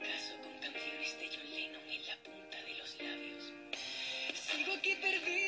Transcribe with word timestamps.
Picasso 0.00 0.34
con 0.42 0.52
canciones 0.60 1.18
de 1.18 1.28
John 1.28 1.50
Lennon 1.50 1.82
en 1.90 2.06
la 2.06 2.16
punta 2.22 2.56
de 2.62 2.74
los 2.78 2.90
labios. 3.02 3.52
Aquí 4.78 4.94
perdido 4.94 5.47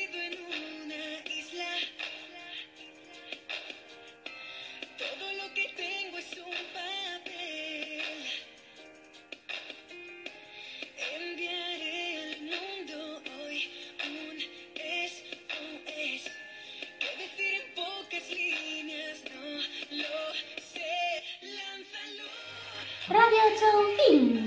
Radio 23.11 23.43
Choupiño. 23.59 24.39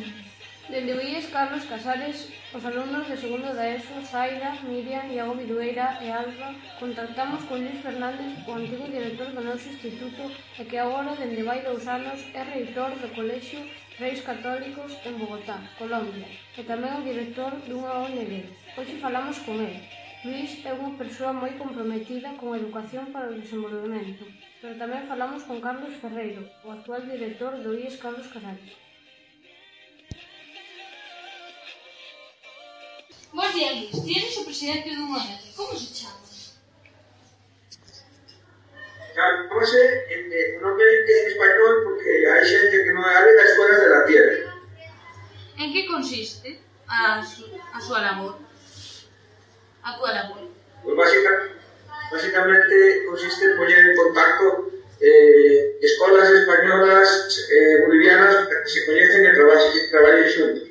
Dende 0.71 0.95
Uíes, 0.95 1.27
Carlos 1.27 1.65
Casares, 1.69 2.33
os 2.57 2.65
alumnos 2.65 3.05
de 3.07 3.17
segundo 3.23 3.53
da 3.53 3.69
ESO, 3.77 4.01
Zaira, 4.11 4.57
Miriam, 4.65 5.05
Iago 5.13 5.35
Virueira 5.35 5.99
e 6.01 6.09
Alba, 6.09 6.49
contactamos 6.81 7.45
con 7.45 7.61
Luis 7.61 7.81
Fernández, 7.85 8.33
o 8.49 8.53
antigo 8.57 8.89
director 8.89 9.29
do 9.37 9.45
noso 9.45 9.69
instituto, 9.69 10.33
e 10.59 10.65
que 10.65 10.79
agora, 10.81 11.13
dende 11.21 11.43
vai 11.45 11.61
dous 11.61 11.85
anos, 11.87 12.19
é 12.33 12.43
reitor 12.43 12.91
do 13.03 13.13
Colexio 13.13 13.61
Reis 14.01 14.21
Católicos 14.25 14.97
en 15.05 15.15
Bogotá, 15.21 15.61
Colombia, 15.77 16.25
e 16.57 16.65
tamén 16.65 16.97
o 16.97 17.07
director 17.11 17.53
dunha 17.69 17.93
ONG. 18.01 18.49
Hoxe 18.81 18.97
falamos 18.97 19.37
con 19.45 19.61
el. 19.61 19.77
Luís 20.25 20.65
é 20.65 20.73
unha 20.73 20.97
persoa 20.97 21.37
moi 21.37 21.53
comprometida 21.53 22.33
con 22.41 22.49
a 22.49 22.57
educación 22.57 23.13
para 23.13 23.29
o 23.29 23.37
desenvolvemento, 23.37 24.25
pero 24.57 24.73
tamén 24.81 25.05
falamos 25.05 25.45
con 25.45 25.61
Carlos 25.61 26.01
Ferreiro, 26.01 26.49
o 26.65 26.73
actual 26.73 27.05
director 27.05 27.53
do 27.61 27.77
IES 27.77 28.01
Carlos 28.01 28.33
Casares. 28.33 28.73
Bos 33.37 33.53
días, 33.53 33.77
Luís. 33.77 33.93
Ti 34.01 34.13
eres 34.17 34.37
o 34.41 34.49
presidente 34.49 34.97
do 34.97 35.05
ONG. 35.13 35.29
Como 35.61 35.77
se 35.77 35.93
chama? 35.93 36.25
Chamase, 39.13 39.85
eh, 40.09 40.25
eh, 40.25 40.49
normalmente 40.57 41.11
en 41.21 41.27
español, 41.37 41.75
porque 41.85 42.11
hai 42.33 42.45
xente 42.49 42.81
que 42.81 42.97
non 42.97 43.05
habla 43.05 43.29
las 43.29 43.53
escuelas 43.53 43.79
de 43.85 43.89
la 43.93 44.03
tierra. 44.09 44.37
En 45.61 45.69
que 45.69 45.85
consiste 45.85 46.65
a, 46.89 47.21
su, 47.21 47.45
a 47.77 47.79
súa 47.79 48.01
labor? 48.01 48.44
a 49.85 49.97
túa 49.97 50.13
labor? 50.13 50.49
Pues 50.83 50.97
básica, 50.97 51.31
básicamente 52.11 53.05
consiste 53.07 53.45
en 53.45 53.57
poñer 53.57 53.79
en 53.79 53.97
contacto 53.97 54.71
eh, 55.01 55.79
escolas 55.83 56.31
españolas 56.31 57.09
eh, 57.53 57.85
bolivianas 57.87 58.49
que 58.49 58.69
se 58.69 58.87
coñecen 58.87 59.27
e 59.27 59.33
traballen, 59.37 59.91
traballen 59.91 60.29
xuntos. 60.29 60.69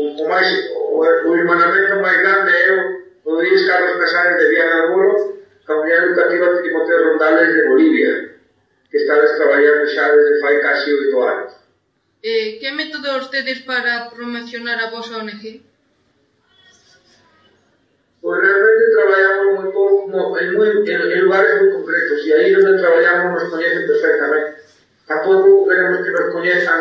O, 0.00 0.02
o, 0.16 0.24
máis, 0.28 0.48
o, 0.72 1.04
o 1.04 1.30
irmanamento 1.36 2.00
máis 2.00 2.18
grande 2.24 2.52
é 2.56 2.68
o, 2.72 2.80
o 3.28 3.30
Luis 3.36 3.66
Carlos 3.68 4.00
Casares 4.00 4.40
de 4.40 4.48
Viana 4.48 4.88
Aguro, 4.88 5.44
a 5.68 5.72
Unidade 5.76 6.06
Educativa 6.08 6.46
de 6.50 6.62
Timoteo 6.62 7.04
Rondales 7.12 7.54
de 7.54 7.68
Bolivia, 7.68 8.12
que 8.90 8.96
estades 8.96 9.36
traballando 9.36 9.86
xa 9.92 10.08
desde 10.08 10.40
fai 10.40 10.56
casi 10.64 10.88
oito 10.92 11.18
anos. 11.20 11.52
Eh, 12.22 12.58
que 12.60 12.72
método 12.72 13.28
tedes 13.28 13.60
para 13.64 14.10
promocionar 14.10 14.78
a 14.80 14.90
vosa 14.90 15.20
ONG? 15.20 15.69
en, 20.12 20.54
muy, 20.56 20.68
en, 20.90 21.00
en 21.00 21.20
lugares 21.24 21.62
muy 21.62 21.72
concretos 21.72 22.26
e 22.26 22.34
aí 22.34 22.54
onde 22.54 22.78
traballamos 22.78 23.38
nos 23.38 23.50
coñecen 23.50 23.86
perfectamente. 23.86 24.50
Tampouco 25.06 25.68
queremos 25.68 26.02
que 26.04 26.10
nos 26.10 26.26
coñezan 26.32 26.80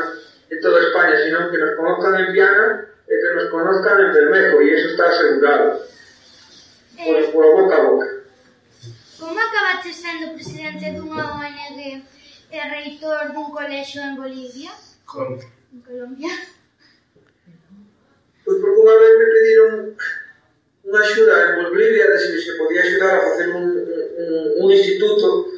en 0.49 0.61
toda 0.61 0.81
España, 0.81 1.15
sino 1.23 1.51
que 1.51 1.57
nos 1.57 1.75
conozcan 1.77 2.13
en 2.19 2.33
Viana 2.33 2.85
e 3.09 3.13
que 3.13 3.29
nos 3.33 3.47
conozcan 3.49 3.97
en 4.01 4.13
Bermejo, 4.13 4.61
e 4.61 4.73
eso 4.73 4.87
está 4.93 5.09
asegurado. 5.09 5.81
Por, 6.97 7.15
eh, 7.15 7.29
por 7.33 7.45
boca 7.55 7.75
a 7.77 7.83
boca. 7.85 8.07
Como 9.19 9.39
acabaste 9.39 9.93
sendo 9.93 10.33
presidente 10.33 10.93
dunha 10.93 11.25
ONG 11.37 12.05
e 12.49 12.59
reitor 12.69 13.33
dun 13.33 13.49
colexo 13.53 14.01
en 14.01 14.17
Bolivia? 14.17 14.71
Colombia. 15.05 15.49
En 15.73 15.81
Colombia. 15.81 16.33
Pois 18.45 18.57
pues 18.57 18.57
porque 18.65 18.81
unha 18.81 18.97
vez 18.97 19.13
me 19.13 19.27
pediron 19.29 19.73
unha 20.89 21.01
axuda 21.05 21.53
involucraria 21.53 22.09
de 22.09 22.17
se 22.17 22.41
se 22.41 22.57
podía 22.57 22.81
axudar 22.81 23.13
a 23.13 23.25
facer 23.29 23.47
un, 23.53 23.65
un, 23.77 24.65
un 24.65 24.67
instituto 24.73 25.53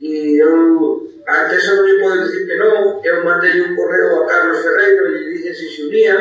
e 0.00 0.40
eu 0.40 1.04
antes 1.26 1.66
eu 1.68 1.82
non 1.82 2.00
podo 2.00 2.22
dicir 2.24 2.46
que 2.46 2.56
non 2.56 3.02
eu 3.02 3.24
mandei 3.26 3.60
un 3.60 3.74
correo 3.74 4.22
a 4.22 4.26
Carlos 4.30 4.62
Ferreiro 4.62 5.12
e 5.12 5.28
dixen 5.34 5.54
se 5.54 5.66
se 5.74 5.80
unía. 5.84 6.16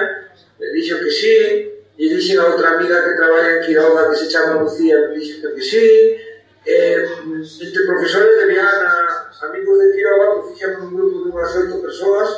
Le 0.60 0.68
dixo 0.74 0.98
que 0.98 1.12
sí. 1.12 1.38
E 1.96 2.04
dixen 2.10 2.42
a 2.42 2.50
outra 2.52 2.76
amiga 2.76 3.06
que 3.06 3.16
traballa 3.16 3.56
en 3.56 3.64
Quiroga 3.64 4.10
que 4.10 4.18
se 4.18 4.28
chama 4.28 4.60
Lucía 4.60 4.98
e 4.98 5.14
dije 5.16 5.40
que 5.40 5.62
sí. 5.62 5.86
Eh, 6.66 7.06
entre 7.62 7.86
profesores 7.86 8.34
de 8.40 8.46
Viana 8.50 9.30
amigos 9.46 9.78
de 9.78 9.94
Quiroga 9.94 10.42
pues 10.42 10.58
fixamos 10.58 10.90
un 10.90 10.96
grupo 10.98 11.16
de 11.22 11.30
unhas 11.30 11.56
oito 11.56 11.78
persoas 11.86 12.30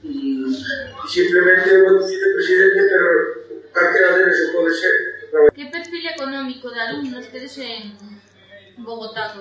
e, 0.00 0.08
e 0.08 1.06
simplemente 1.06 1.68
eu 1.68 1.84
bueno, 1.84 2.00
presidente 2.00 2.80
pero 2.88 3.08
calquera 3.76 4.16
deles 4.16 4.36
se 4.40 4.46
pode 4.56 4.72
ser. 4.72 5.17
Que 5.54 5.66
perfil 5.66 6.06
económico 6.08 6.70
de 6.70 6.80
alumnos 6.80 7.28
tedes 7.28 7.58
en 7.58 7.92
Bogotá? 8.78 9.34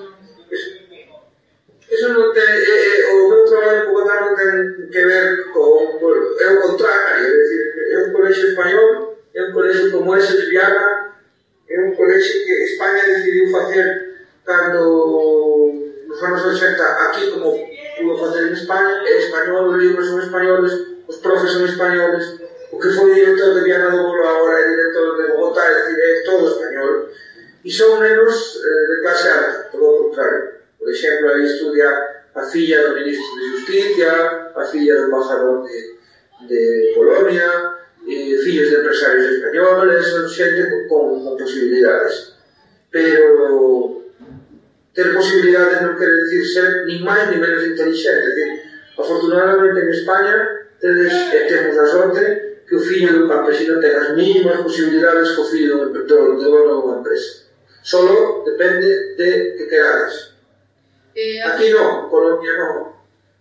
Eso 1.87 2.07
non 2.11 2.35
ten, 2.35 2.43
eh, 2.43 3.07
eh, 3.07 3.15
o 3.15 3.31
meu 3.31 3.47
traballo 3.47 3.79
en 3.79 3.87
Bogotá 3.87 4.15
non 4.19 4.35
ten 4.35 4.91
que 4.91 5.01
ver 5.07 5.47
con, 5.55 5.95
é 6.43 6.47
o 6.51 6.59
contrario, 6.59 7.23
é 7.23 7.31
dicir, 7.31 7.63
é 7.71 7.97
un 8.03 8.09
colexo 8.11 8.43
español, 8.51 9.15
é 9.31 9.39
un 9.47 9.51
colexo 9.55 9.95
como 9.95 10.11
ese 10.19 10.35
de 10.35 10.51
Viana, 10.51 11.15
é 11.71 11.75
un 11.79 11.95
colexo 11.95 12.43
que 12.43 12.67
España 12.67 13.07
decidiu 13.07 13.47
facer 13.47 13.87
cando 14.43 14.83
nos 16.11 16.19
anos 16.19 16.43
80 16.43 16.83
aquí 17.07 17.31
como 17.31 17.55
pudo 17.95 18.13
facer 18.19 18.51
en 18.51 18.53
España, 18.59 19.07
é 19.07 19.13
español, 19.23 19.71
os 19.71 19.79
libros 19.79 20.03
son 20.03 20.19
españoles, 20.19 20.73
os 21.07 21.17
profes 21.23 21.55
son 21.55 21.63
españoles, 21.63 22.43
o 22.71 22.79
que 22.79 22.89
foi 22.89 23.13
director 23.13 23.53
de 23.55 23.63
Viana 23.63 23.91
do 23.91 24.03
Bolo, 24.03 24.27
agora 24.27 24.59
é 24.59 24.69
director 24.69 25.17
de 25.17 25.27
Bogotá, 25.31 25.65
é 25.65 25.73
decir, 25.75 25.99
é 25.99 26.23
todo 26.23 26.47
español, 26.51 27.09
e 27.63 27.71
son 27.71 27.99
nenos 27.99 28.59
eh, 28.63 28.85
de 28.87 29.01
clase 29.01 29.27
alta, 29.27 29.69
todo 29.71 29.83
o 29.83 30.03
contrario. 30.07 30.43
Por 30.79 30.89
exemplo, 30.89 31.29
aí 31.29 31.45
estudia 31.45 31.89
a 32.35 32.43
filla 32.43 32.87
do 32.87 32.95
ministro 32.95 33.35
de 33.39 33.51
Justicia, 33.51 34.51
a 34.55 34.63
filla 34.65 34.95
do 34.95 35.05
embajador 35.07 35.65
de, 35.67 35.97
de 36.47 36.91
Polonia, 36.95 37.75
eh, 38.07 38.37
fillos 38.43 38.69
de 38.71 38.77
empresarios 38.77 39.25
españoles, 39.31 40.05
son 40.07 40.29
xente 40.29 40.87
con, 40.87 41.23
con 41.23 41.37
posibilidades. 41.37 42.35
Pero 42.91 44.03
ter 44.95 45.13
posibilidades 45.13 45.83
non 45.83 45.93
quere 45.99 46.23
decir 46.23 46.41
ser 46.47 46.87
ni 46.87 47.03
máis 47.03 47.29
ni 47.29 47.37
menos 47.37 47.61
inteligente. 47.67 48.63
Afortunadamente 48.97 49.77
en 49.83 49.91
España 49.93 50.35
tedes, 50.79 51.13
temos 51.51 51.75
a 51.77 51.85
sorte 51.85 52.46
que 52.67 52.75
o 52.75 52.81
fillo 52.83 53.15
do 53.15 53.31
campesino 53.31 53.79
ten 53.79 53.95
as 53.95 54.11
mínimas 54.11 54.59
posibilidades 54.59 55.31
que 55.31 55.41
o 55.41 55.47
fillo 55.47 55.79
do 55.79 55.83
emprendedor 55.87 56.35
de 56.35 56.43
dono 56.43 56.83
dunha 56.83 56.99
empresa. 56.99 57.47
Solo 57.79 58.43
depende 58.43 59.15
de 59.15 59.55
que 59.55 59.65
querades. 59.71 60.35
Eh, 61.15 61.39
Aquí 61.47 61.71
non, 61.71 62.11
Colombia 62.11 62.59
non. 62.59 62.91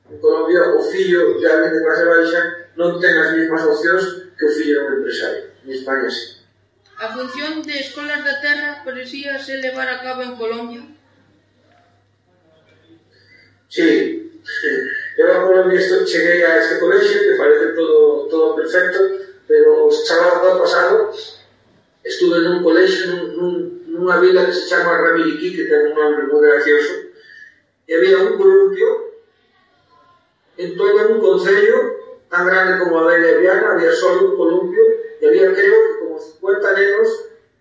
En 0.06 0.22
Colombia 0.22 0.78
o 0.78 0.80
fillo 0.80 1.42
de 1.42 1.46
alguén 1.50 1.74
de 1.74 1.82
clase 1.82 2.06
baixa 2.06 2.40
non 2.78 3.02
ten 3.02 3.18
as 3.18 3.34
mesmas 3.34 3.66
opcións 3.66 4.30
que 4.38 4.46
o 4.46 4.54
fillo 4.54 4.86
dun 4.86 5.02
empresario. 5.02 5.50
En 5.66 5.74
España 5.74 6.06
sí. 6.06 6.38
A 7.02 7.10
función 7.10 7.66
de 7.66 7.74
escolas 7.82 8.22
da 8.22 8.38
terra 8.38 8.86
parecía 8.86 9.42
se 9.42 9.58
levar 9.58 9.90
a 9.90 10.00
cabo 10.06 10.22
en 10.22 10.38
Colombia? 10.38 10.86
Sí. 13.66 14.30
sí. 14.46 14.70
Levámolo 15.16 15.64
nisto, 15.68 16.04
cheguei 16.04 16.44
a 16.44 16.60
este 16.60 16.78
colegio, 16.78 17.22
que 17.22 17.38
parece 17.40 17.72
todo, 17.72 18.28
todo 18.28 18.56
perfecto, 18.56 19.00
pero 19.48 19.86
o 19.86 19.90
sábado 19.90 20.60
pasado 20.60 21.10
estuve 22.04 22.44
nun 22.44 22.60
colegio, 22.60 23.08
nun, 23.08 23.22
nun, 23.32 23.54
nunha 23.88 24.20
vila 24.20 24.44
que 24.44 24.52
se 24.52 24.68
chama 24.68 25.00
Ramiriquí, 25.00 25.56
que 25.56 25.64
ten 25.64 25.88
un 25.88 25.96
nombre 25.96 26.28
moi 26.28 26.44
gracioso, 26.44 27.08
e 27.88 27.90
había 27.96 28.28
un 28.28 28.36
columpio 28.36 29.16
en 30.60 30.76
todo 30.76 31.08
un 31.08 31.18
concello 31.24 31.96
tan 32.28 32.44
grande 32.44 32.84
como 32.84 33.00
a 33.00 33.08
Bella 33.08 33.40
Viana, 33.40 33.72
había 33.72 33.96
só 33.96 34.20
un 34.20 34.36
columpio, 34.36 34.84
e 35.16 35.24
había, 35.24 35.48
creo, 35.56 35.76
que 35.80 35.92
como 36.04 36.20
50 36.20 36.76
nenos 36.76 37.08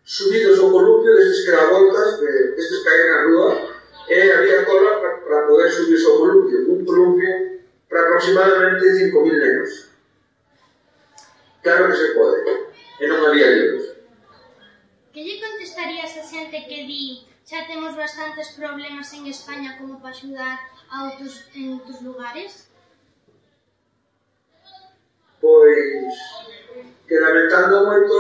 subidos 0.04 0.60
ao 0.60 0.76
columpio 0.76 1.16
destes 1.16 1.48
que 1.48 1.56
dá 1.56 1.72
voltas, 1.72 2.20
destes 2.20 2.84
que 2.84 2.90
hai 2.92 3.04
na 3.08 3.24
rúa, 3.32 3.75
e 4.08 4.32
había 4.32 4.66
cola 4.66 5.02
para 5.02 5.48
poder 5.48 5.72
subirse 5.72 6.06
ao 6.06 6.22
columpio, 6.22 6.70
un 6.70 6.86
columpio 6.86 7.66
para 7.90 8.02
aproximadamente 8.06 8.86
5.000 8.86 9.34
negros. 9.34 9.72
Claro 11.66 11.90
que 11.90 11.98
se 11.98 12.14
pode, 12.14 12.38
e 13.02 13.04
non 13.10 13.26
había 13.26 13.50
libros. 13.50 13.98
Que 15.10 15.26
lle 15.26 15.42
contestarías 15.42 16.14
a 16.22 16.24
xente 16.24 16.70
que 16.70 16.86
di 16.86 17.26
xa 17.50 17.66
temos 17.66 17.98
bastantes 17.98 18.54
problemas 18.54 19.10
en 19.18 19.26
España 19.26 19.74
como 19.82 19.98
para 19.98 20.14
axudar 20.14 20.58
a 20.94 21.10
outros 21.10 21.50
en 21.58 21.74
outros 21.82 21.98
lugares? 22.06 22.70
Pois 25.42 26.14
que 27.10 27.16
lamentando 27.18 27.90
moito 27.90 28.18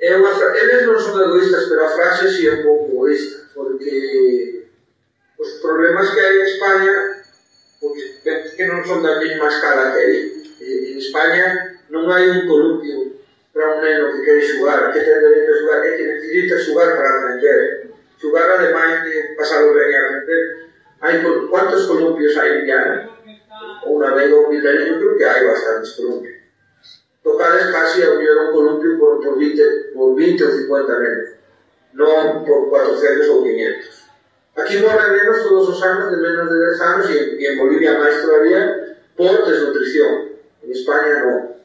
é 0.00 0.16
unha 0.16 0.32
fra... 0.32 0.56
eles 0.56 0.88
non 0.88 1.00
son 1.00 1.16
egoístas, 1.20 1.68
pero 1.68 1.84
a 1.84 1.92
frase 1.92 2.32
si 2.32 2.48
é 2.48 2.60
un 2.60 2.62
pouco 2.64 2.92
egoísta 2.92 3.45
porque 3.56 4.68
os 5.40 5.50
problemas 5.64 6.12
que 6.12 6.20
hai 6.20 6.34
en 6.36 6.44
España 6.44 6.94
pois, 7.80 8.00
que 8.52 8.64
non 8.68 8.84
son 8.84 9.00
da 9.00 9.16
máis 9.16 9.56
escala 9.56 9.96
que 9.96 10.00
aí. 10.04 10.18
En 10.60 10.96
España 11.00 11.46
non 11.88 12.04
hai 12.12 12.28
un 12.28 12.44
columpio 12.44 13.16
para 13.56 13.72
un 13.72 13.80
neno 13.80 14.12
que 14.12 14.20
quere 14.20 14.44
xugar, 14.44 14.92
que 14.92 15.00
ten 15.00 15.16
dereito 15.24 15.48
a 15.48 15.58
xugar, 15.58 15.80
é 15.80 15.90
que 15.96 16.04
necesita 16.04 16.60
xugar 16.60 16.92
para 16.92 17.08
aprender. 17.16 17.88
Xugar, 18.20 18.46
ademais 18.52 19.00
de 19.08 19.32
pasado 19.32 19.72
ben 19.72 19.88
e 19.88 19.96
aprender, 19.96 20.44
hai 21.00 21.14
cuantos 21.48 21.88
columpios 21.88 22.36
hai 22.36 22.60
en 22.60 22.64
Viana 22.68 23.16
Ou 23.88 23.96
na 23.96 24.12
vega 24.12 24.36
ou 24.36 24.52
Vitalino, 24.52 25.00
creo 25.00 25.16
que 25.16 25.24
hai 25.24 25.40
bastantes 25.46 25.96
columpios. 25.96 26.36
Tocades 27.24 27.72
casi 27.72 28.02
a 28.04 28.12
un 28.12 28.52
columpio 28.52 28.98
por, 28.98 29.24
por, 29.24 29.38
20, 29.38 29.96
por 29.96 30.14
20 30.14 30.44
ou 30.44 30.50
50 30.52 31.00
nenos 31.00 31.28
non 31.96 32.44
por 32.44 32.68
400 32.68 33.32
ou 33.32 33.42
500. 33.42 33.96
Aquí 34.56 34.80
morren 34.80 35.12
nenos 35.12 35.44
todos 35.44 35.68
os 35.68 35.80
anos 35.84 36.12
de 36.12 36.16
menos 36.20 36.48
de 36.48 36.56
10 36.56 36.80
anos 36.80 37.06
e, 37.12 37.16
e 37.40 37.44
en 37.44 37.56
Bolivia 37.60 37.96
máis 37.96 38.20
todavía 38.20 38.96
por 39.16 39.44
desnutrición. 39.44 40.36
En 40.64 40.68
España 40.72 41.24
non. 41.24 41.56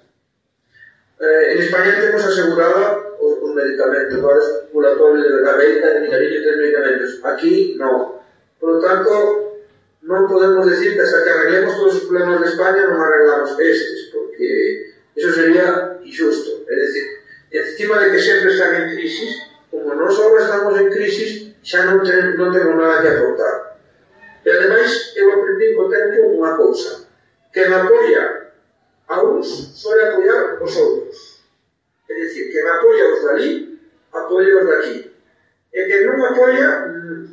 Eh, 1.20 1.56
en 1.56 1.58
España 1.60 2.00
temos 2.00 2.24
asegurada 2.24 3.16
os, 3.20 3.34
os 3.44 3.52
medicamentos, 3.56 4.20
agora 4.20 4.42
circulatorio 4.44 5.44
da 5.44 5.54
venta 5.60 5.88
de 5.88 6.00
migalillo 6.04 6.40
de 6.44 6.58
medicamentos. 6.58 7.20
Aquí 7.24 7.76
no. 7.80 8.20
Por 8.60 8.76
lo 8.76 8.80
tanto, 8.80 9.12
non 10.04 10.28
podemos 10.32 10.66
decir 10.66 10.96
que 10.96 11.04
hasta 11.04 11.24
que 11.24 11.32
arreglemos 11.32 11.78
todos 11.78 11.96
os 11.96 12.06
problemas 12.08 12.40
de 12.42 12.50
España 12.52 12.88
non 12.88 13.00
arreglamos 13.00 13.56
estes, 13.60 14.10
porque 14.16 14.96
eso 15.16 15.30
sería 15.32 15.96
injusto. 16.04 16.66
É 16.68 16.76
decir, 16.76 17.06
encima 17.52 18.00
de 18.04 18.12
que 18.12 18.20
sempre 18.20 18.52
están 18.52 18.76
en 18.76 18.86
crisis, 18.96 19.51
como 19.72 19.96
nós 19.96 20.20
agora 20.20 20.44
estamos 20.44 20.78
en 20.78 20.90
crisis, 20.92 21.56
xa 21.64 21.88
non, 21.88 22.04
ten, 22.04 22.36
non 22.36 22.52
temos 22.52 22.76
nada 22.76 23.00
que 23.00 23.08
aportar. 23.16 23.80
E 24.44 24.50
ademais, 24.52 25.16
eu 25.16 25.32
aprendi 25.32 25.72
co 25.80 25.88
tempo 25.88 26.36
unha 26.36 26.60
cousa, 26.60 27.08
que 27.56 27.64
me 27.64 27.76
apoia 27.80 28.52
a 29.08 29.24
uns, 29.24 29.48
suele 29.80 30.12
apoiar 30.12 30.60
os 30.60 30.76
outros. 30.76 31.40
É 32.12 32.14
dicir, 32.20 32.52
que 32.52 32.60
me 32.60 32.70
apoia 32.70 33.16
os 33.16 33.24
dali, 33.24 33.80
apoia 34.12 34.60
os 34.60 34.68
daqui. 34.68 34.98
E 35.72 35.80
que 35.88 36.04
non 36.04 36.20
apoia, 36.20 36.92
mm, 36.92 37.24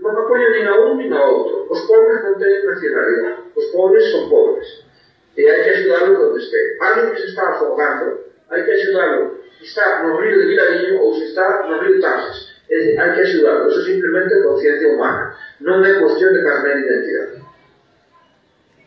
non 0.00 0.16
apoia 0.24 0.48
nin 0.56 0.64
a 0.64 0.74
un 0.88 0.96
nin 0.96 1.12
a 1.12 1.20
outro. 1.20 1.68
Os 1.68 1.84
pobres 1.84 2.24
non 2.24 2.40
teñen 2.40 2.64
nacionalidade, 2.64 3.52
os 3.52 3.66
pobres 3.76 4.08
son 4.08 4.32
pobres. 4.32 4.88
E 5.36 5.44
hai 5.44 5.60
que 5.60 5.70
axudarlos 5.76 6.16
onde 6.16 6.40
este. 6.40 6.60
Alguén 6.80 7.12
que 7.12 7.20
se 7.20 7.28
está 7.28 7.44
afogando, 7.52 8.24
hai 8.48 8.64
que 8.64 8.72
axudarlo 8.72 9.43
está 9.64 10.04
no 10.04 10.20
río 10.20 10.38
de 10.38 10.46
Vilariño 10.46 11.00
ou 11.00 11.16
se 11.16 11.32
está 11.32 11.64
no 11.66 11.80
río 11.80 12.00
Taxas. 12.00 12.54
dicir, 12.68 12.98
hai 13.00 13.14
que 13.14 13.20
axudarlo, 13.22 13.70
eso 13.70 13.82
simplemente 13.84 14.42
conciencia 14.42 14.88
humana. 14.88 15.36
Non 15.60 15.84
é 15.84 16.00
cuestión 16.00 16.32
de 16.34 16.44
carnet 16.44 16.76
de 16.76 16.84
identidade. 16.84 17.36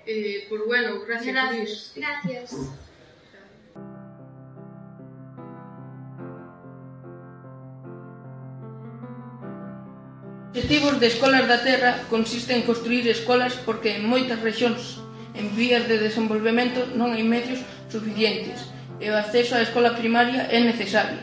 Eh, 0.07 0.45
por 0.49 0.65
bueno, 0.65 1.03
gracias. 1.05 1.33
Gracias. 1.33 1.93
gracias. 1.95 2.53
Mm. 2.53 2.87
obxectivos 10.57 10.99
de 10.99 11.07
Escolas 11.07 11.47
da 11.47 11.61
Terra 11.61 12.01
consiste 12.09 12.51
en 12.57 12.65
construir 12.65 13.05
escolas 13.07 13.53
porque 13.61 13.93
en 13.93 14.09
moitas 14.09 14.41
rexións 14.41 14.97
en 15.37 15.53
vías 15.53 15.85
de 15.85 16.01
desenvolvemento 16.01 16.81
non 16.97 17.13
hai 17.13 17.21
medios 17.21 17.61
suficientes 17.93 18.65
e 18.99 19.09
o 19.09 19.17
acceso 19.17 19.55
á 19.55 19.61
escola 19.61 19.97
primaria 19.97 20.49
é 20.49 20.59
necesario. 20.59 21.21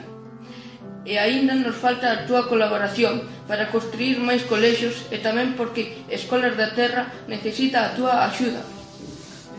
E 1.04 1.18
aínda 1.20 1.52
nos 1.52 1.76
falta 1.76 2.08
a 2.08 2.22
túa 2.24 2.48
colaboración 2.48 3.28
para 3.44 3.68
construir 3.68 4.16
máis 4.16 4.42
colexios 4.48 5.04
e 5.12 5.20
tamén 5.20 5.52
porque 5.58 6.00
Escolas 6.08 6.56
da 6.56 6.72
Terra 6.72 7.12
necesita 7.28 7.84
a 7.84 7.92
túa 7.92 8.24
axuda. 8.24 8.64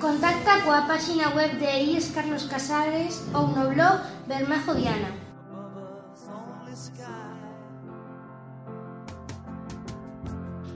Contacta 0.02 0.66
coa 0.66 0.90
páxina 0.90 1.30
web 1.38 1.56
de 1.62 1.70
IES 1.70 2.12
Carlos 2.18 2.50
Casares 2.50 3.22
ou 3.32 3.48
no 3.54 3.70
blog 3.70 4.02
Bermejo 4.26 4.74
Diana. 4.74 5.12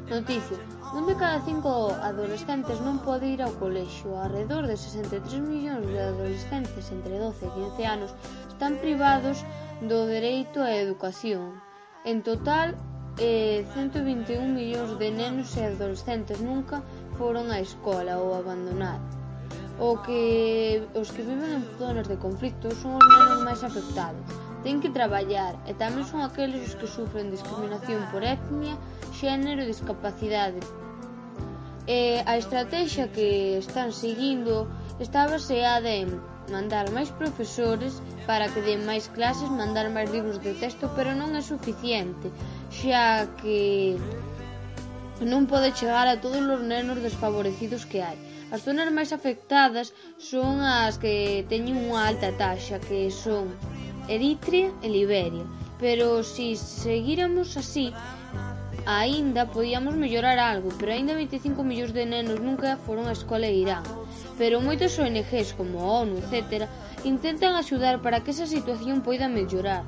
Noticias. 0.10 0.79
Un 0.92 1.06
de 1.06 1.16
cada 1.16 1.40
cinco 1.46 1.94
adolescentes 2.02 2.82
non 2.82 2.98
pode 3.06 3.30
ir 3.30 3.46
ao 3.46 3.54
colexio. 3.62 4.18
Arredor 4.18 4.66
de 4.66 4.74
63 4.74 5.38
millóns 5.46 5.86
de 5.86 6.02
adolescentes 6.02 6.90
entre 6.90 7.22
12 7.22 7.46
e 7.46 7.50
15 7.78 7.86
anos 7.86 8.12
están 8.50 8.82
privados 8.82 9.46
do 9.86 10.10
dereito 10.10 10.66
á 10.66 10.74
educación. 10.74 11.62
En 12.10 12.26
total, 12.26 12.74
eh, 13.22 13.70
121 13.78 14.50
millóns 14.50 14.98
de 14.98 15.14
nenos 15.14 15.54
e 15.62 15.70
adolescentes 15.70 16.42
nunca 16.42 16.82
foron 17.22 17.54
á 17.54 17.62
escola 17.62 18.18
ou 18.18 18.34
abandonados. 18.34 19.14
O 19.78 20.02
que 20.02 20.82
os 20.98 21.14
que 21.14 21.22
viven 21.22 21.62
en 21.62 21.64
zonas 21.78 22.10
de 22.10 22.18
conflito 22.18 22.74
son 22.74 22.98
os 22.98 23.06
nenos 23.14 23.46
máis 23.46 23.62
afectados 23.62 24.49
ten 24.64 24.82
que 24.84 24.92
traballar 24.92 25.56
e 25.70 25.72
tamén 25.74 26.04
son 26.04 26.20
aqueles 26.24 26.62
os 26.68 26.76
que 26.76 26.88
sufren 26.88 27.32
discriminación 27.32 28.04
por 28.12 28.24
etnia, 28.24 28.76
xénero 29.16 29.64
e 29.64 29.72
discapacidade. 29.72 30.60
E 31.90 32.22
a 32.22 32.38
estrategia 32.38 33.10
que 33.10 33.58
están 33.58 33.90
seguindo 33.96 34.68
está 35.00 35.26
baseada 35.26 35.90
en 35.90 36.22
mandar 36.52 36.92
máis 36.92 37.10
profesores 37.10 38.02
para 38.28 38.50
que 38.52 38.62
den 38.62 38.86
máis 38.86 39.08
clases, 39.10 39.50
mandar 39.50 39.88
máis 39.90 40.12
libros 40.12 40.38
de 40.44 40.54
texto, 40.54 40.92
pero 40.98 41.16
non 41.16 41.34
é 41.34 41.42
suficiente, 41.42 42.28
xa 42.70 43.26
que 43.40 43.96
non 45.24 45.48
pode 45.52 45.76
chegar 45.76 46.08
a 46.08 46.20
todos 46.20 46.40
os 46.40 46.62
nenos 46.64 47.00
desfavorecidos 47.00 47.84
que 47.90 48.00
hai. 48.04 48.18
As 48.52 48.66
zonas 48.66 48.90
máis 48.90 49.14
afectadas 49.14 49.94
son 50.18 50.62
as 50.62 50.98
que 50.98 51.46
teñen 51.52 51.78
unha 51.90 52.10
alta 52.10 52.34
taxa, 52.34 52.82
que 52.82 53.14
son 53.14 53.54
Eritrea 54.10 54.74
e 54.82 54.90
Liberia. 54.90 55.46
Pero 55.80 56.24
se 56.24 56.58
si 56.58 56.58
seguíramos 56.58 57.56
así, 57.56 57.94
aínda 58.86 59.46
podíamos 59.46 59.96
mellorar 59.96 60.38
algo, 60.40 60.70
pero 60.80 60.92
aínda 60.92 61.14
25 61.14 61.64
millóns 61.64 61.94
de 61.94 62.04
nenos 62.10 62.42
nunca 62.42 62.76
foron 62.86 63.06
á 63.06 63.14
escola 63.14 63.48
de 63.48 63.62
irán. 63.64 63.86
Pero 64.42 64.66
moitas 64.66 64.98
ONGs 64.98 65.54
como 65.54 65.80
a 65.80 66.04
ONU, 66.04 66.18
etc., 66.20 66.66
intentan 67.06 67.54
axudar 67.56 68.02
para 68.02 68.20
que 68.24 68.32
esa 68.34 68.50
situación 68.50 69.06
poida 69.06 69.30
mellorar. 69.30 69.86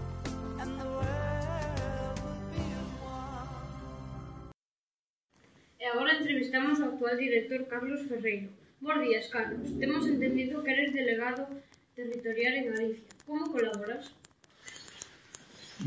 E 5.82 5.86
agora 5.90 6.14
entrevistamos 6.22 6.78
ao 6.80 6.94
actual 6.94 7.18
director 7.18 7.60
Carlos 7.66 8.06
Ferreiro. 8.06 8.54
Bos 8.80 8.98
días, 9.02 9.28
Carlos. 9.34 9.66
Temos 9.82 10.06
entendido 10.08 10.64
que 10.64 10.72
eres 10.72 10.94
delegado 10.94 11.50
territorial 11.96 12.54
en 12.56 12.74
Galicia, 12.74 13.10
como 13.26 13.52
colaboras? 13.52 14.14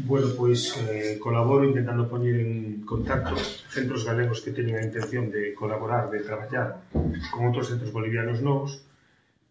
Bueno, 0.04 0.26
pois 0.36 0.74
eh, 0.90 1.18
colaboro 1.22 1.64
intentando 1.64 2.10
poñer 2.10 2.36
en 2.42 2.82
contacto 2.82 3.38
centros 3.70 4.02
galegos 4.02 4.42
que 4.42 4.50
teñen 4.50 4.76
a 4.76 4.82
intención 4.82 5.30
de 5.30 5.54
colaborar, 5.54 6.10
de 6.10 6.26
traballar 6.26 6.82
con 7.30 7.46
outros 7.46 7.70
centros 7.70 7.94
bolivianos 7.94 8.42
novos 8.42 8.82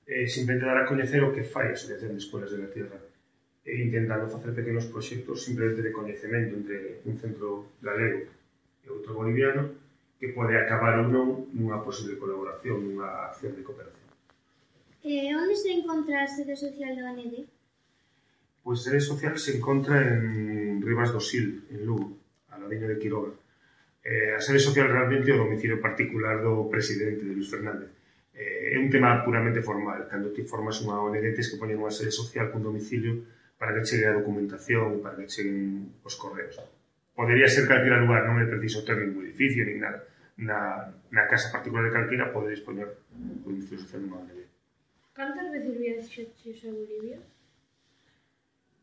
eh, 0.04 0.28
simplemente 0.28 0.68
dar 0.68 0.84
a 0.84 0.90
coñecer 0.92 1.24
o 1.24 1.32
que 1.32 1.48
fai 1.48 1.72
a 1.72 1.76
Asociación 1.80 2.12
de 2.12 2.20
Escolas 2.20 2.52
de 2.52 2.60
la 2.60 2.68
Tierra 2.68 3.00
e 3.64 3.80
intentando 3.80 4.28
facer 4.28 4.52
pequenos 4.52 4.92
proxectos 4.92 5.40
simplemente 5.40 5.80
de 5.80 5.96
coñecemento 5.96 6.60
entre 6.60 7.00
un 7.08 7.16
centro 7.16 7.72
galego 7.80 8.28
e 8.84 8.88
outro 8.92 9.16
boliviano 9.16 9.80
que 10.20 10.36
pode 10.36 10.60
acabar 10.60 11.00
ou 11.00 11.08
non 11.08 11.28
nunha 11.56 11.80
posible 11.80 12.20
colaboración, 12.20 12.84
nunha 12.84 13.32
acción 13.32 13.56
de 13.56 13.64
cooperación. 13.64 14.03
Eh, 15.04 15.36
onde 15.36 15.56
se 15.60 15.68
encontra 15.68 16.24
a 16.24 16.28
sede 16.28 16.56
social 16.56 16.96
da 16.96 17.12
AND? 17.12 17.44
Pois 18.64 18.80
a 18.80 18.84
sede 18.88 19.04
social 19.04 19.36
se 19.36 19.60
encontra 19.60 20.00
en 20.00 20.80
Rivas 20.80 21.12
do 21.12 21.20
Sil, 21.20 21.68
en 21.76 21.84
Lugo, 21.84 22.16
a 22.48 22.56
ladiño 22.56 22.88
de 22.88 22.96
Quiroga. 22.96 23.36
Eh, 24.00 24.32
a 24.32 24.40
sede 24.40 24.64
social 24.64 24.88
realmente 24.88 25.28
é 25.28 25.36
o 25.36 25.44
domicilio 25.44 25.84
particular 25.84 26.40
do 26.40 26.72
presidente 26.72 27.28
de 27.28 27.36
Luis 27.36 27.52
Fernández. 27.52 27.92
Eh, 28.32 28.76
é 28.76 28.78
un 28.80 28.88
tema 28.88 29.20
puramente 29.28 29.60
formal. 29.60 30.08
Cando 30.08 30.32
ti 30.32 30.48
formas 30.48 30.80
unha 30.80 30.96
ONG, 30.96 31.36
tens 31.36 31.52
que 31.52 31.60
poñer 31.60 31.76
unha 31.76 31.92
sede 31.92 32.16
social 32.16 32.48
cun 32.48 32.64
domicilio 32.64 33.28
para 33.60 33.76
que 33.76 33.84
chegue 33.84 34.08
a 34.08 34.16
documentación 34.16 35.04
para 35.04 35.20
que 35.20 35.28
cheguen 35.28 36.00
os 36.08 36.16
correos. 36.16 36.56
Podería 37.12 37.52
ser 37.52 37.68
calquera 37.68 38.00
lugar, 38.00 38.24
non 38.24 38.40
é 38.40 38.48
preciso 38.48 38.88
ter 38.88 38.96
ningún 38.96 39.28
edificio, 39.28 39.68
nin 39.68 39.84
nada. 39.84 40.00
Na, 40.40 40.96
na 41.12 41.28
casa 41.28 41.52
particular 41.52 41.84
de 41.84 41.92
calquera 41.92 42.32
podedes 42.32 42.64
poñer 42.64 42.88
o 42.88 43.52
domicilio 43.52 43.84
social 43.84 44.00
nunha 44.00 44.24
ONG. 44.24 44.43
Cantas 45.14 45.52
veces 45.52 45.78
viaxaches 45.78 46.66
a 46.66 46.72
Bolivia? 46.72 47.20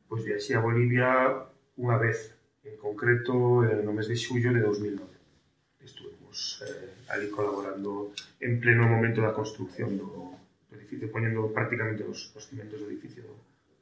Pois 0.08 0.24
viaxei 0.24 0.54
a 0.56 0.62
Bolivia 0.62 1.08
unha 1.74 1.98
vez, 1.98 2.30
en 2.62 2.78
concreto 2.78 3.34
no 3.66 3.90
mes 3.90 4.06
de 4.06 4.14
xullo 4.14 4.54
de 4.54 4.62
2009. 4.62 5.10
Estuvemos 5.82 6.62
eh, 6.62 7.10
ali 7.10 7.26
colaborando 7.34 8.14
en 8.38 8.62
pleno 8.62 8.86
momento 8.86 9.18
da 9.18 9.34
construcción 9.34 9.98
do, 9.98 10.38
do 10.70 10.74
edificio, 10.78 11.10
poñendo 11.10 11.50
prácticamente 11.50 12.06
os, 12.06 12.30
os 12.38 12.46
cimentos 12.46 12.78
do 12.78 12.86
edificio 12.86 13.26
do, 13.26 13.34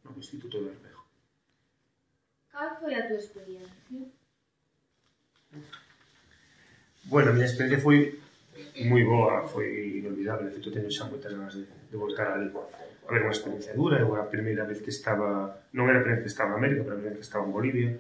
no 0.09 0.17
Instituto 0.17 0.57
de 0.65 0.73
Arpejo. 0.73 1.05
Cal 2.49 2.81
foi 2.81 2.97
a 2.97 3.05
túa 3.05 3.21
experiencia? 3.21 4.09
Bueno, 7.13 7.29
a 7.29 7.35
miña 7.37 7.49
experiencia 7.49 7.85
foi 7.85 8.21
moi 8.87 9.03
boa, 9.05 9.47
foi 9.47 9.99
inolvidable, 10.01 10.49
de 10.49 10.55
feito 10.59 10.71
teño 10.71 10.91
xa 10.91 11.11
moitas 11.11 11.33
ganas 11.33 11.55
de, 11.55 11.65
de 11.67 11.97
voltar 11.97 12.35
ali. 12.35 12.51
A 13.09 13.11
ver, 13.13 13.25
unha 13.25 13.35
experiencia 13.35 13.73
dura, 13.73 13.99
eu 13.99 14.13
a 14.15 14.29
primeira 14.29 14.69
vez 14.69 14.85
que 14.85 14.93
estaba, 14.93 15.65
non 15.73 15.89
era 15.89 15.99
a 15.99 16.05
primeira 16.05 16.21
vez 16.21 16.29
que 16.29 16.35
estaba 16.35 16.53
en 16.53 16.59
América, 16.61 16.81
pero 16.85 16.95
a 16.95 17.01
primeira 17.01 17.17
vez 17.17 17.23
que 17.25 17.31
estaba 17.31 17.45
en 17.49 17.53
Bolivia, 17.57 17.91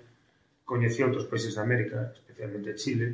coñecí 0.69 1.01
outros 1.01 1.25
países 1.25 1.57
de 1.57 1.65
América, 1.65 2.13
especialmente 2.13 2.77
Chile, 2.77 3.07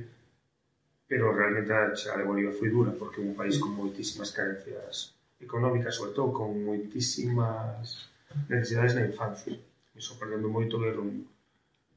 pero 1.06 1.30
realmente 1.30 1.70
a 1.70 1.94
chegada 1.94 2.24
de 2.24 2.28
Bolivia 2.28 2.50
foi 2.50 2.68
dura, 2.68 2.90
porque 2.98 3.22
é 3.22 3.24
un 3.24 3.38
país 3.38 3.62
con 3.62 3.76
moitísimas 3.78 4.34
carencias 4.34 5.14
económicas, 5.38 5.94
sobre 5.94 6.12
todo 6.18 6.34
con 6.34 6.50
moitísimas 6.64 8.10
necesidades 8.50 8.98
na 8.98 9.06
infancia. 9.06 9.54
Me 9.94 10.02
sorprendendo 10.02 10.50
moito 10.50 10.82
ver 10.82 10.98
un, 10.98 11.22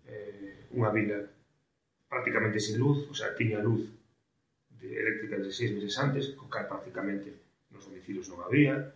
eh, 0.06 0.70
unha 0.78 0.94
vila 0.94 1.26
prácticamente 2.06 2.62
sin 2.62 2.78
luz, 2.78 3.10
o 3.10 3.16
sea, 3.18 3.34
tiña 3.34 3.58
luz, 3.58 3.97
de 4.82 4.90
eléctricas 4.94 5.42
de 5.46 5.52
seis 5.52 5.72
meses 5.74 5.96
antes, 5.98 6.34
co 6.38 6.50
cal 6.50 6.68
prácticamente 6.68 7.34
nos 7.74 7.86
domicilios 7.86 8.30
non 8.30 8.42
había, 8.46 8.94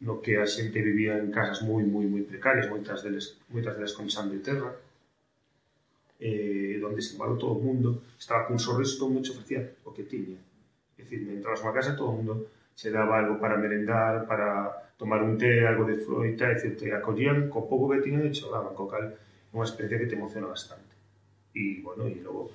no 0.00 0.20
que 0.24 0.40
a 0.40 0.46
xente 0.48 0.80
vivía 0.80 1.20
en 1.20 1.28
casas 1.28 1.60
moi, 1.60 1.84
moi, 1.84 2.08
moi 2.08 2.24
precarias, 2.24 2.68
moitas 2.72 3.04
deles, 3.04 3.36
moitas 3.52 3.76
deles 3.76 3.92
con 3.92 4.08
xambre 4.08 4.40
de 4.40 4.44
terra, 4.44 4.72
eh, 6.20 6.76
donde 6.80 7.00
se 7.04 7.16
igualou 7.16 7.36
todo 7.36 7.56
o 7.56 7.62
mundo, 7.64 8.04
estaba 8.16 8.48
cun 8.48 8.60
sorriso, 8.60 9.00
todo 9.00 9.12
mundo 9.12 9.28
ofrecía 9.28 9.76
o 9.84 9.92
que 9.92 10.04
tiña. 10.04 10.40
É 10.96 11.04
dicir, 11.04 11.24
entras 11.28 11.64
unha 11.64 11.76
casa, 11.76 11.96
todo 11.96 12.12
o 12.12 12.16
mundo 12.16 12.48
se 12.76 12.88
daba 12.88 13.20
algo 13.20 13.36
para 13.40 13.60
merendar, 13.60 14.24
para 14.24 14.88
tomar 15.00 15.20
un 15.24 15.36
té, 15.40 15.64
algo 15.64 15.84
de 15.84 16.00
froita, 16.00 16.52
etc. 16.52 16.76
Te 16.76 16.88
acollían 16.92 17.48
co 17.52 17.68
pouco 17.68 17.92
que 17.92 18.04
tiñan 18.04 18.24
e 18.24 18.32
choraban, 18.32 18.76
co 18.76 18.88
cal 18.88 19.16
unha 19.52 19.64
experiencia 19.64 20.00
que 20.00 20.08
te 20.08 20.16
emociona 20.16 20.48
bastante. 20.48 20.92
E, 21.56 21.80
bueno, 21.84 22.08
e 22.08 22.20
logo 22.24 22.52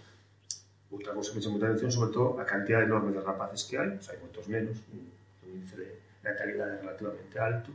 Outra 0.92 1.14
cousa 1.14 1.32
que 1.32 1.38
me 1.38 1.44
chamou 1.44 1.62
a 1.62 1.66
atención, 1.66 1.92
sobre 1.92 2.14
todo, 2.14 2.40
a 2.40 2.46
cantidad 2.46 2.84
enorme 2.84 3.12
de 3.12 3.22
rapaces 3.22 3.66
que 3.66 3.78
hai, 3.78 3.90
pues, 3.98 4.08
hai 4.10 4.18
moitos 4.22 4.46
nenos, 4.48 4.78
un 4.94 5.02
índice 5.50 5.76
de 5.82 5.88
natalidade 6.22 6.82
relativamente 6.82 7.36
alto, 7.40 7.72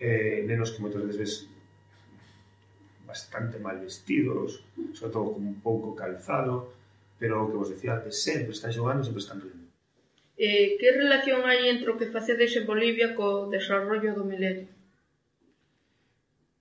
eh, 0.00 0.44
nenos 0.48 0.72
que 0.72 0.80
moitas 0.80 1.04
veces 1.04 1.18
ves 1.20 1.34
bastante 3.04 3.58
mal 3.58 3.78
vestidos, 3.80 4.64
sobre 4.94 5.12
todo 5.12 5.34
con 5.34 5.42
un 5.44 5.60
pouco 5.60 5.94
calzado, 5.94 6.72
pero 7.18 7.44
o 7.44 7.48
que 7.52 7.58
vos 7.60 7.68
decía 7.68 8.00
antes, 8.00 8.22
sempre 8.22 8.52
están 8.56 8.72
xogando, 8.72 9.04
sempre 9.04 9.20
están 9.20 9.40
rindo. 9.44 9.68
Eh, 10.40 10.80
que 10.80 10.88
relación 10.96 11.44
hai 11.44 11.68
entre 11.68 11.92
o 11.92 11.98
que 12.00 12.08
facedes 12.08 12.56
en 12.56 12.64
Bolivia 12.64 13.12
co 13.12 13.52
desarrollo 13.52 14.16
do 14.16 14.24
milenio? 14.24 14.72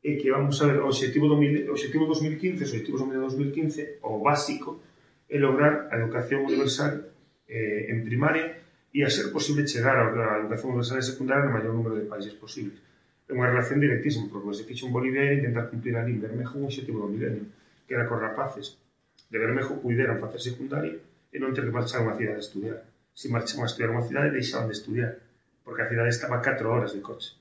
E 0.03 0.19
que 0.19 0.27
vamos 0.35 0.59
a 0.59 0.67
ver, 0.67 0.83
o 0.83 0.91
objetivo 0.91 1.31
do, 1.31 1.39
o 1.39 1.71
objetivo 1.71 2.03
2015, 2.11 2.67
os 2.67 2.71
objetivos 2.75 2.99
do 2.99 3.07
milenio 3.07 3.31
2015, 3.31 4.03
o 4.03 4.19
básico, 4.19 4.83
é 5.29 5.37
lograr 5.37 5.87
a 5.93 5.95
educación 6.01 6.41
universal 6.49 7.05
eh, 7.45 7.93
en 7.93 8.01
primaria 8.01 8.57
e 8.89 9.05
a 9.05 9.09
ser 9.09 9.29
posible 9.29 9.69
chegar 9.69 9.93
á 9.93 10.09
educación 10.41 10.73
universal 10.73 10.97
en 10.97 11.05
secundaria 11.05 11.45
no 11.45 11.53
maior 11.53 11.73
número 11.77 11.93
de 11.93 12.09
países 12.09 12.33
posibles. 12.33 12.81
É 13.29 13.37
unha 13.37 13.45
relación 13.45 13.77
directísima, 13.77 14.25
porque 14.33 14.57
se 14.57 14.65
fixo 14.65 14.89
en 14.89 14.93
Bolivia 14.97 15.21
era 15.21 15.37
intentar 15.37 15.69
cumplir 15.69 15.93
ali 15.93 16.17
Bermejo 16.17 16.57
un 16.57 16.65
objetivo 16.65 17.05
do 17.05 17.13
milenio, 17.13 17.45
que 17.85 17.93
era 17.93 18.09
que 18.09 18.13
os 18.17 18.21
rapaces 18.25 18.81
de 19.29 19.37
Bermejo 19.37 19.77
puideran 19.77 20.17
facer 20.17 20.41
secundaria 20.41 20.97
e 21.29 21.37
non 21.37 21.53
ter 21.53 21.61
que 21.61 21.73
marchar 21.73 22.01
a 22.01 22.09
unha 22.09 22.17
cidade 22.17 22.41
a 22.41 22.45
estudiar. 22.45 22.81
Se 23.13 23.29
marchaban 23.29 23.65
a 23.65 23.69
estudiar 23.69 23.93
a 23.93 23.95
unha 24.01 24.07
cidade, 24.09 24.33
deixaban 24.33 24.65
de 24.65 24.73
estudiar, 24.73 25.13
porque 25.61 25.85
a 25.85 25.89
cidade 25.93 26.09
estaba 26.09 26.41
a 26.41 26.43
4 26.43 26.65
horas 26.65 26.97
de 26.97 27.05
coche. 27.05 27.37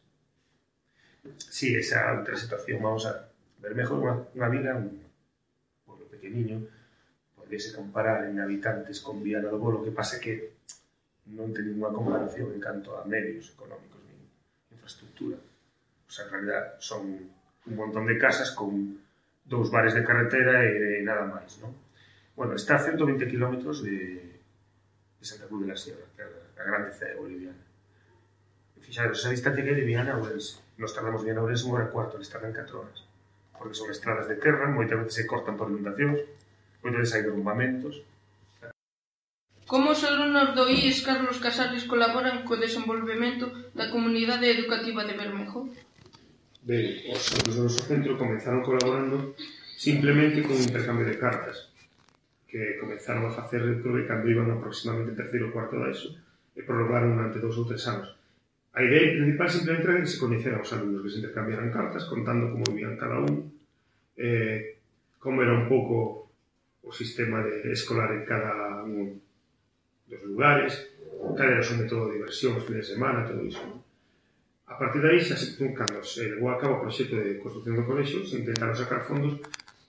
Si, 1.49 1.73
sí, 1.73 1.77
esa 1.81 2.13
outra 2.13 2.37
situación, 2.37 2.85
vamos 2.85 3.09
a 3.09 3.33
Bermejo 3.65 3.97
é 3.97 4.01
unha, 4.05 4.15
unha 4.37 4.49
vila, 4.53 4.77
un 4.77 4.93
pueblo 5.89 6.05
pequeniño, 6.13 6.69
de 7.49 7.73
comparar 7.73 8.29
en 8.29 8.41
habitantes 8.41 9.01
con 9.01 9.25
Viana 9.25 9.49
do 9.49 9.57
Bolo, 9.57 9.81
que 9.81 9.91
pase 9.91 10.21
que 10.21 10.59
non 11.33 11.53
ten 11.53 11.69
ninguna 11.69 11.93
comparación 11.93 12.53
en 12.53 12.61
canto 12.61 12.97
a 12.97 13.05
medios 13.05 13.53
económicos 13.53 14.01
nin 14.05 14.21
infraestructura. 14.73 15.37
O 15.37 16.11
sea, 16.11 16.25
en 16.29 16.33
realidad 16.33 16.77
son 16.81 17.29
un 17.69 17.75
montón 17.77 18.09
de 18.09 18.17
casas 18.17 18.53
con 18.53 19.01
dous 19.45 19.69
bares 19.73 19.93
de 19.93 20.05
carretera 20.05 20.65
e, 20.65 21.01
e 21.01 21.05
nada 21.05 21.25
máis, 21.29 21.61
non? 21.61 21.73
Bueno, 22.37 22.57
está 22.57 22.77
a 22.77 22.85
120 22.85 23.29
km 23.29 23.61
de, 23.83 23.99
de 25.21 25.25
Santa 25.25 25.49
Cruz 25.49 25.65
de 25.65 25.69
la 25.73 25.77
Sierra, 25.77 26.07
que 26.17 26.23
é 26.23 26.29
a, 26.29 26.63
a 26.63 26.65
grande 26.65 26.93
cidade 26.97 27.21
boliviana. 27.21 27.65
E 28.77 28.81
fixaros, 28.81 29.21
esa 29.21 29.33
distancia 29.33 29.65
que 29.65 29.73
hai 29.73 29.81
de 29.81 29.89
Viana 29.89 30.17
a 30.17 30.21
Ourense. 30.21 30.65
Nos 30.81 30.95
tardamos 30.97 31.21
de 31.21 31.33
Viana 31.33 31.41
a 31.41 31.45
Ourense 31.45 31.65
unha 31.69 31.77
hora 31.77 31.89
e 31.89 31.93
cuarto, 31.93 32.17
eles 32.17 32.31
tardan 32.33 32.57
4 32.57 32.73
horas. 32.73 33.05
Porque 33.59 33.75
son 33.75 33.91
estradas 33.91 34.31
de 34.31 34.39
terra, 34.39 34.71
moitas 34.71 34.97
veces 34.97 35.17
se 35.19 35.25
cortan 35.27 35.59
por 35.59 35.67
inundacións, 35.69 36.23
Pois 36.81 36.91
entonces 36.93 37.15
hai 37.15 37.23
derrumbamentos 37.23 37.95
Como 39.69 39.93
os 39.93 40.01
alumnos 40.01 40.57
do 40.57 40.65
IES 40.65 41.05
Carlos 41.05 41.37
Casares 41.45 41.85
colaboran 41.85 42.41
co 42.49 42.57
desenvolvemento 42.57 43.53
da 43.77 43.93
comunidade 43.93 44.49
educativa 44.49 45.05
de 45.05 45.13
Bermejo? 45.13 45.69
Ben, 46.65 47.05
os 47.13 47.29
alumnos 47.37 47.55
do 47.57 47.65
noso 47.69 47.83
centro 47.85 48.17
comenzaron 48.17 48.65
colaborando 48.65 49.37
simplemente 49.77 50.41
con 50.41 50.57
un 50.57 50.65
intercambio 50.65 51.05
de 51.05 51.21
cartas 51.21 51.69
que 52.49 52.81
comenzaron 52.81 53.29
a 53.29 53.37
facer 53.37 53.61
dentro 53.61 53.93
de 53.93 54.09
cando 54.09 54.33
iban 54.33 54.49
aproximadamente 54.49 55.21
terceiro 55.21 55.49
ou 55.49 55.53
cuarto 55.53 55.77
da 55.77 55.93
ESO 55.93 56.17
e 56.57 56.65
prolongaron 56.65 57.13
durante 57.13 57.37
dous 57.37 57.61
ou 57.61 57.69
tres 57.69 57.85
anos. 57.85 58.09
A 58.73 58.81
idea 58.81 59.21
principal 59.21 59.53
simplemente 59.53 59.85
era 59.85 60.01
que 60.01 60.09
se 60.09 60.17
coñeceran 60.17 60.65
os 60.65 60.73
alumnos, 60.73 61.05
que 61.05 61.13
se 61.13 61.21
intercambiaran 61.21 61.69
cartas 61.69 62.09
contando 62.09 62.49
como 62.49 62.65
vivían 62.73 62.97
cada 62.97 63.21
un, 63.21 63.53
eh, 64.17 64.81
como 65.21 65.45
era 65.45 65.53
un 65.53 65.69
pouco 65.69 66.28
o 66.83 66.93
sistema 66.93 67.43
de 67.43 67.73
escolar 67.73 68.13
en 68.15 68.25
cada 68.25 68.85
un 68.85 69.21
dos 70.09 70.23
lugares, 70.25 70.73
cal 71.37 71.53
era 71.53 71.61
o 71.61 71.67
seu 71.67 71.77
método 71.77 72.09
de 72.09 72.17
diversión 72.17 72.57
os 72.57 72.65
fines 72.65 72.89
de 72.89 72.95
semana, 72.97 73.29
todo 73.29 73.45
iso. 73.45 73.61
Non? 73.67 73.85
A 74.69 74.77
partir 74.81 75.01
de 75.05 75.09
aí, 75.13 75.21
xa 75.21 75.37
se 75.37 75.57
cando 75.57 76.01
se 76.05 76.33
levou 76.33 76.49
a 76.53 76.61
cabo 76.61 76.81
o 76.81 76.83
proxecto 76.85 77.17
de 77.17 77.41
construcción 77.43 77.77
do 77.77 77.89
colexo, 77.89 78.25
se 78.25 78.41
intentaron 78.41 78.77
sacar 78.77 79.05
fondos 79.05 79.37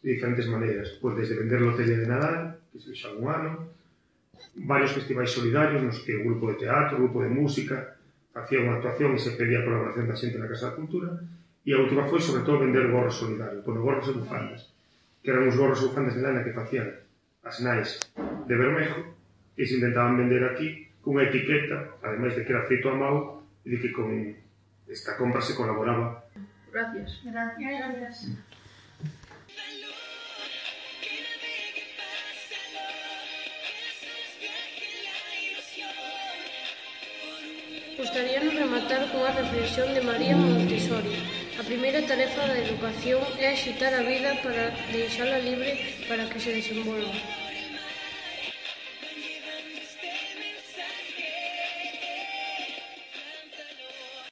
de 0.04 0.08
diferentes 0.16 0.48
maneiras, 0.48 0.98
pois 1.00 1.16
desde 1.16 1.40
vender 1.40 1.62
lotería 1.62 2.00
de 2.00 2.08
Nadal, 2.08 2.60
que 2.72 2.80
se 2.84 2.92
xa 2.96 3.16
un 3.16 3.28
ano, 3.28 3.52
varios 4.56 4.92
festivais 4.92 5.32
solidarios 5.32 5.84
nos 5.84 6.04
que 6.04 6.16
o 6.20 6.26
grupo 6.28 6.52
de 6.52 6.68
teatro, 6.68 7.00
o 7.00 7.02
grupo 7.08 7.24
de 7.24 7.32
música, 7.32 7.96
facía 8.36 8.64
unha 8.64 8.80
actuación 8.80 9.16
e 9.16 9.20
se 9.20 9.36
pedía 9.40 9.64
a 9.64 9.68
colaboración 9.68 10.08
da 10.08 10.20
xente 10.20 10.40
na 10.40 10.52
Casa 10.52 10.72
da 10.72 10.78
Cultura, 10.80 11.12
e 11.64 11.70
a 11.72 11.80
última 11.80 12.08
foi, 12.08 12.20
sobre 12.20 12.44
todo, 12.44 12.64
vender 12.64 12.88
gorros 12.92 13.20
solidarios, 13.20 13.64
con 13.64 13.80
gorros 13.80 14.08
e 14.08 14.16
bufandas 14.16 14.68
que 15.22 15.32
eran 15.32 15.48
os 15.48 15.56
gorros 15.56 15.84
ou 15.84 15.92
fandas 15.92 16.16
de 16.16 16.24
lana 16.24 16.44
que 16.44 16.56
facían 16.56 16.88
as 17.44 17.60
nais 17.60 18.00
de 18.48 18.54
Bermejo 18.56 19.16
e 19.58 19.64
se 19.68 19.76
intentaban 19.76 20.16
vender 20.16 20.44
aquí 20.44 20.90
cunha 21.04 21.28
etiqueta, 21.28 22.00
ademais 22.04 22.36
de 22.36 22.44
que 22.44 22.52
era 22.54 22.68
feito 22.68 22.88
a 22.90 22.96
mão 22.96 23.44
e 23.66 23.70
de 23.70 23.78
que 23.80 23.92
con 23.92 24.10
esta 24.88 25.18
compra 25.18 25.42
se 25.42 25.56
colaboraba. 25.56 26.24
Gracias. 26.72 27.22
Gracias. 27.24 27.60
Gracias. 27.60 28.50
Gostaríamos 38.00 38.56
rematar 38.56 39.12
cunha 39.12 39.32
reflexión 39.36 39.94
de 39.94 40.02
María 40.02 40.36
Montessori, 40.36 41.12
A 41.60 41.64
primeira 41.64 42.02
tarefa 42.02 42.48
da 42.48 42.58
educación 42.58 43.20
é 43.38 43.52
axitar 43.52 43.94
a 43.94 44.08
vida 44.08 44.32
para 44.40 44.72
deixala 44.96 45.44
libre 45.44 45.76
para 46.08 46.24
que 46.32 46.40
se 46.40 46.56
desenvolva. 46.56 47.12